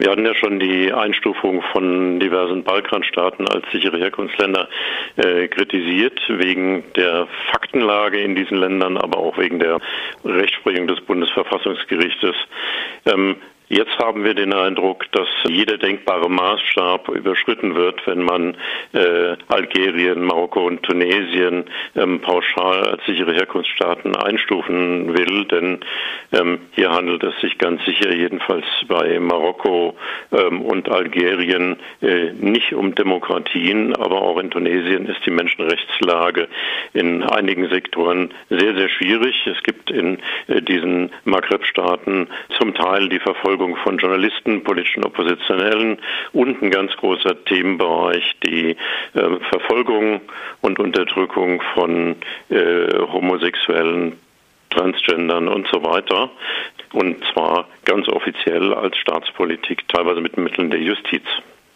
[0.00, 4.66] Wir hatten ja schon die Einstufung von diversen Balkanstaaten als sichere Herkunftsländer
[5.16, 9.78] äh, kritisiert, wegen der Faktenlage in diesen Ländern, aber auch wegen der
[10.24, 12.34] Rechtsprechung des Bundesverfassungsgerichtes.
[13.04, 13.36] Ähm,
[13.72, 18.56] Jetzt haben wir den Eindruck, dass jeder denkbare Maßstab überschritten wird, wenn man
[18.92, 25.44] äh, Algerien, Marokko und Tunesien ähm, pauschal als sichere Herkunftsstaaten einstufen will.
[25.44, 25.78] Denn
[26.32, 29.94] ähm, hier handelt es sich ganz sicher, jedenfalls bei Marokko
[30.32, 36.48] ähm, und Algerien, äh, nicht um Demokratien, aber auch in Tunesien ist die Menschenrechtslage
[36.92, 39.46] in einigen Sektoren sehr, sehr schwierig.
[39.46, 42.26] Es gibt in äh, diesen Maghreb-Staaten
[42.58, 45.98] zum Teil die Verfolgung Verfolgung von Journalisten, politischen Oppositionellen
[46.32, 48.76] und ein ganz großer Themenbereich die äh,
[49.50, 50.22] Verfolgung
[50.62, 52.16] und Unterdrückung von
[52.48, 54.16] äh, Homosexuellen,
[54.70, 56.30] Transgendern und so weiter.
[56.92, 61.24] Und zwar ganz offiziell als Staatspolitik, teilweise mit Mitteln der Justiz.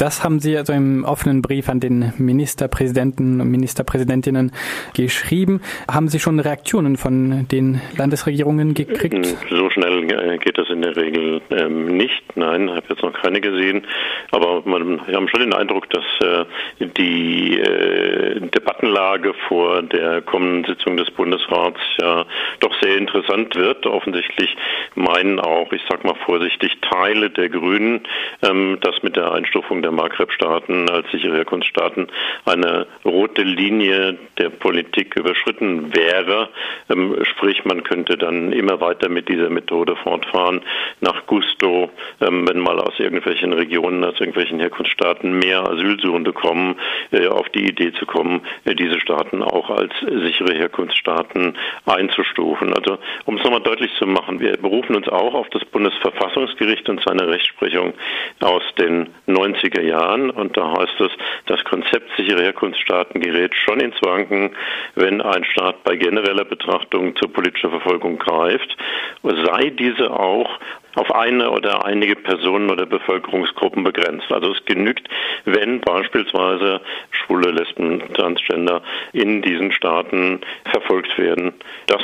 [0.00, 4.50] Das haben Sie also im offenen Brief an den Ministerpräsidenten und Ministerpräsidentinnen
[4.96, 5.60] geschrieben.
[5.92, 9.26] Haben Sie schon Reaktionen von den Landesregierungen gekriegt?
[9.26, 12.22] Hm, so schnell äh, geht das in der Regel ähm, nicht.
[12.34, 13.86] Nein, habe jetzt noch keine gesehen.
[14.30, 16.46] Aber wir haben schon den Eindruck, dass äh,
[16.78, 22.24] die äh, Debattenlage vor der kommenden Sitzung des Bundesrats ja
[22.60, 23.84] doch sehr interessant wird.
[23.84, 24.56] Offensichtlich
[24.94, 28.00] meinen auch, ich sage mal vorsichtig, Teile der Grünen,
[28.42, 32.08] ähm, mit der Einstufung der der Maghreb-Staaten als sichere Herkunftsstaaten
[32.44, 36.48] eine rote Linie der Politik überschritten wäre.
[36.88, 40.62] Ähm, sprich, man könnte dann immer weiter mit dieser Methode fortfahren,
[41.00, 46.76] nach Gusto, ähm, wenn mal aus irgendwelchen Regionen, aus irgendwelchen Herkunftsstaaten mehr Asylsuchende kommen,
[47.10, 51.54] äh, auf die Idee zu kommen, äh, diese Staaten auch als sichere Herkunftsstaaten
[51.86, 52.72] einzustufen.
[52.74, 57.02] Also, um es nochmal deutlich zu machen, wir berufen uns auch auf das Bundesverfassungsgericht und
[57.04, 57.94] seine Rechtsprechung
[58.40, 60.30] aus den 90er 90er Jahren.
[60.30, 61.10] Und da heißt es,
[61.46, 64.50] das Konzept sichere Herkunftsstaaten gerät schon ins Wanken,
[64.94, 68.76] wenn ein Staat bei genereller Betrachtung zur politischen Verfolgung greift,
[69.22, 70.58] sei diese auch
[70.96, 74.30] auf eine oder einige Personen oder Bevölkerungsgruppen begrenzt.
[74.32, 75.08] Also es genügt,
[75.44, 76.80] wenn beispielsweise
[77.10, 80.40] Schwule, Lesben, Transgender in diesen Staaten
[80.70, 81.52] verfolgt werden.
[81.86, 82.02] Das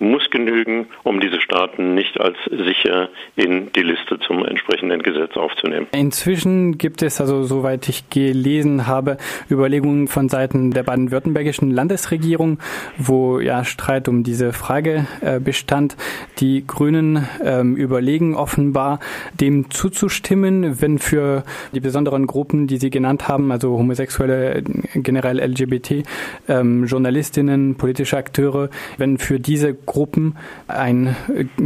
[0.00, 5.86] muss genügen, um diese Staaten nicht als sicher in die Liste zum entsprechenden Gesetz aufzunehmen.
[5.92, 9.16] Inzwischen gibt es also, soweit ich gelesen habe,
[9.50, 12.58] Überlegungen von Seiten der baden-württembergischen Landesregierung,
[12.98, 15.96] wo ja Streit um diese Frage äh, bestand.
[16.38, 19.00] Die Grünen ähm, überlegen offenbar,
[19.40, 24.62] dem zuzustimmen, wenn für die besonderen Gruppen, die Sie genannt haben, also Homosexuelle,
[24.94, 26.04] generell LGBT,
[26.48, 30.36] ähm, Journalistinnen, politische Akteure, wenn für diese Gruppen
[30.68, 31.16] ein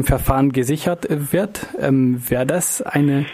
[0.03, 1.67] Verfahren gesichert wird.
[1.79, 3.27] Ähm, Wäre das eine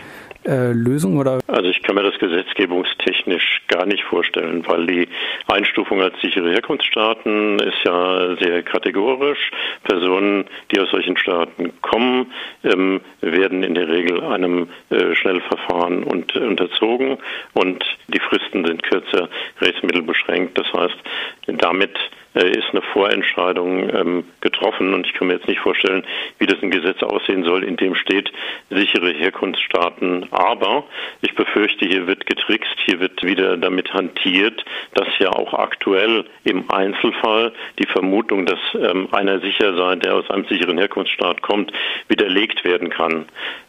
[0.44, 1.38] äh, Lösung oder?
[1.46, 5.08] Also ich kann mir das gesetzgebungstechnisch gar nicht vorstellen, weil die
[5.46, 9.50] Einstufung als sichere Herkunftsstaaten ist ja sehr kategorisch.
[9.84, 12.32] Personen, die aus solchen Staaten kommen,
[12.64, 17.18] ähm, werden in der Regel einem äh, Schnellverfahren und, unterzogen
[17.52, 19.28] und die Fristen sind kürzer,
[19.60, 20.58] rechtsmittelbeschränkt.
[20.58, 20.98] Das heißt,
[21.46, 26.04] damit äh, ist eine Vorentscheidung ähm, getroffen und ich kann mir jetzt nicht vorstellen,
[26.38, 28.32] wie das ein Gesetz aussehen soll, in dem steht
[28.70, 30.28] sichere Herkunftsstaaten.
[30.30, 30.84] Aber
[31.20, 36.70] ich befürchte, hier wird getrickst, hier wird wieder damit hantiert, dass ja auch aktuell im
[36.70, 41.70] Einzelfall die Vermutung, dass ähm, einer sicher sei, der aus einem sicheren Herkunftsstaat kommt,
[42.08, 43.26] widerlegt werden kann.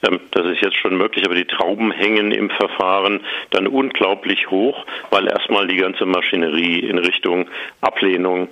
[0.07, 4.85] Ähm, das ist jetzt schon möglich, aber die Trauben hängen im Verfahren dann unglaublich hoch,
[5.09, 7.49] weil erstmal die ganze Maschinerie in Richtung
[7.81, 8.47] Ablehnung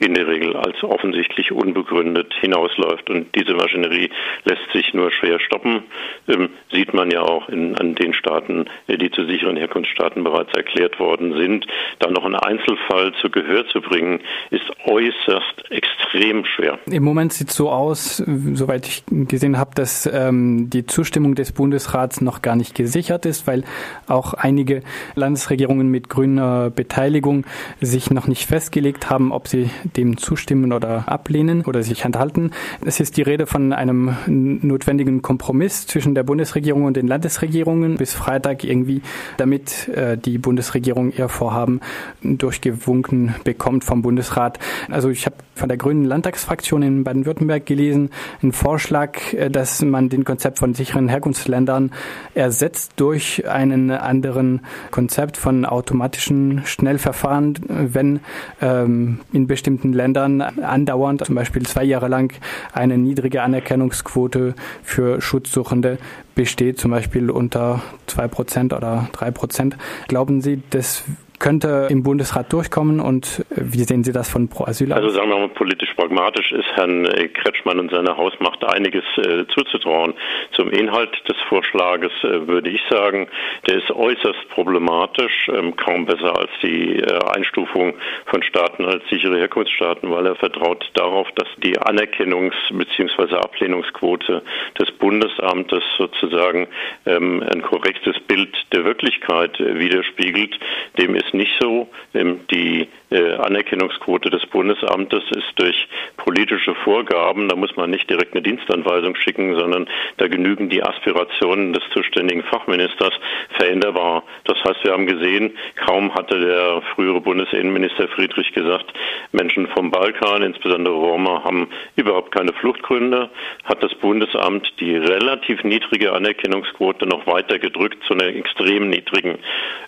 [0.00, 3.10] in der Regel als offensichtlich unbegründet hinausläuft.
[3.10, 4.10] Und diese Maschinerie
[4.44, 5.82] lässt sich nur schwer stoppen.
[6.26, 10.52] Ähm, sieht man ja auch in, an den Staaten, äh, die zu sicheren Herkunftsstaaten bereits
[10.54, 11.66] erklärt worden sind.
[11.98, 16.78] Da noch einen Einzelfall zu Gehör zu bringen, ist äußerst extrem schwer.
[16.90, 21.52] Im Moment sieht es so aus, soweit ich gesehen habe, dass ähm, die Zustimmung des
[21.52, 23.64] Bundesrats noch gar nicht gesichert ist, weil
[24.08, 24.82] auch einige
[25.14, 27.44] Landesregierungen mit grüner Beteiligung
[27.82, 32.50] sich noch nicht festgelegt haben, ob sie dem zustimmen oder ablehnen oder sich enthalten.
[32.84, 38.14] Es ist die Rede von einem notwendigen Kompromiss zwischen der Bundesregierung und den Landesregierungen bis
[38.14, 39.02] Freitag irgendwie,
[39.36, 41.80] damit äh, die Bundesregierung ihr Vorhaben
[42.22, 44.58] durchgewunken bekommt vom Bundesrat.
[44.88, 48.10] Also ich habe von der Grünen Landtagsfraktion in Baden-Württemberg gelesen,
[48.42, 51.92] einen Vorschlag, äh, dass man den Konzept von sicheren Herkunftsländern
[52.34, 54.60] ersetzt durch einen anderen
[54.90, 58.20] Konzept von automatischen Schnellverfahren, wenn
[58.60, 62.34] ähm, in bestimmten bestimmten Ländern andauernd, zum Beispiel zwei Jahre lang,
[62.72, 65.98] eine niedrige Anerkennungsquote für Schutzsuchende
[66.34, 69.76] besteht, zum Beispiel unter zwei Prozent oder drei Prozent.
[70.06, 71.04] Glauben Sie, das
[71.40, 75.30] könnte im Bundesrat durchkommen und äh, wie sehen Sie das von Pro Asyl Also sagen
[75.30, 80.14] wir mal politisch pragmatisch ist Herrn äh, Kretschmann und seiner Hausmacht einiges äh, zuzutrauen.
[80.52, 83.26] Zum Inhalt des Vorschlages äh, würde ich sagen,
[83.66, 87.94] der ist äußerst problematisch, ähm, kaum besser als die äh, Einstufung
[88.26, 93.36] von Staaten als sichere Herkunftsstaaten, weil er vertraut darauf, dass die Anerkennungs- bzw.
[93.36, 94.42] Ablehnungsquote
[94.78, 96.68] des Bundesamtes sozusagen
[97.06, 100.58] ähm, ein korrektes Bild der Wirklichkeit äh, widerspiegelt.
[100.98, 101.88] Dem ist nicht so.
[102.14, 109.16] Die Anerkennungsquote des Bundesamtes ist durch politische Vorgaben, da muss man nicht direkt eine Dienstanweisung
[109.16, 113.12] schicken, sondern da genügen die Aspirationen des zuständigen Fachministers
[113.56, 114.22] veränderbar.
[114.44, 118.92] Das heißt, wir haben gesehen, kaum hatte der frühere Bundesinnenminister Friedrich gesagt,
[119.32, 123.30] Menschen vom Balkan, insbesondere Roma, haben überhaupt keine Fluchtgründe,
[123.64, 129.38] hat das Bundesamt die relativ niedrige Anerkennungsquote noch weiter gedrückt zu einer extrem niedrigen.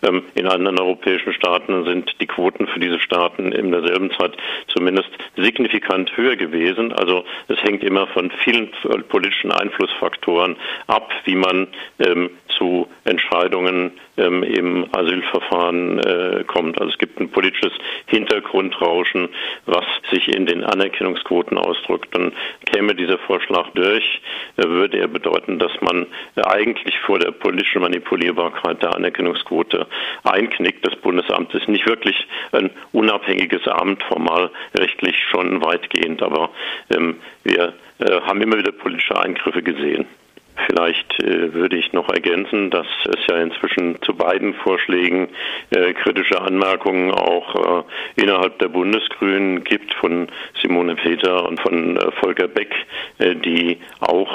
[0.02, 4.32] Ähm, in anderen europäischen Staaten sind die Quoten für diese Staaten in derselben Zeit
[4.68, 6.92] zumindest signifikant höher gewesen.
[6.92, 8.70] Also es hängt immer von vielen
[9.08, 10.56] politischen Einflussfaktoren
[10.86, 11.68] ab, wie man
[11.98, 12.30] ähm,
[12.62, 16.80] zu Entscheidungen ähm, im Asylverfahren äh, kommt.
[16.80, 17.72] Also es gibt ein politisches
[18.06, 19.28] Hintergrundrauschen,
[19.66, 22.16] was sich in den Anerkennungsquoten ausdrückt.
[22.16, 22.32] Und
[22.66, 24.22] käme dieser Vorschlag durch,
[24.58, 26.06] äh, würde er bedeuten, dass man
[26.36, 29.88] eigentlich vor der politischen Manipulierbarkeit der Anerkennungsquote
[30.22, 30.86] einknickt.
[30.86, 36.50] Das Bundesamt ist nicht wirklich ein unabhängiges Amt, formal rechtlich schon weitgehend, aber
[36.90, 40.06] ähm, wir äh, haben immer wieder politische Eingriffe gesehen.
[40.66, 45.28] Vielleicht äh, würde ich noch ergänzen, dass es ja inzwischen zu beiden Vorschlägen
[45.70, 47.84] äh, kritische Anmerkungen auch
[48.16, 50.28] äh, innerhalb der Bundesgrünen gibt von
[50.60, 52.74] Simone Peter und von äh, Volker Beck,
[53.18, 54.32] äh, die auch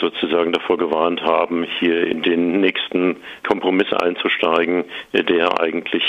[0.00, 3.16] sozusagen davor gewarnt haben, hier in den nächsten
[3.46, 6.04] Kompromiss einzusteigen, der eigentlich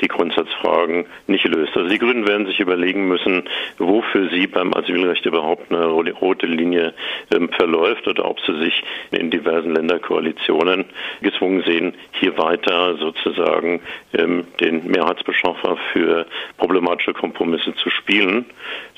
[0.00, 1.76] die Grundsatzfragen nicht löst.
[1.76, 3.44] Also die Grünen werden sich überlegen müssen,
[3.78, 6.94] wofür sie beim Asylrecht überhaupt eine rote Linie
[7.34, 10.84] ähm, verläuft oder ob sie sich sich in diversen Länderkoalitionen
[11.20, 13.80] gezwungen sehen, hier weiter sozusagen
[14.14, 16.26] ähm, den Mehrheitsbeschaffer für
[16.56, 18.46] problematische Kompromisse zu spielen.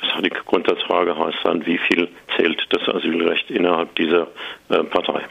[0.00, 4.28] Das die Grundsatzfrage heißt dann, wie viel zählt das Asylrecht innerhalb dieser
[4.68, 5.22] äh, Partei.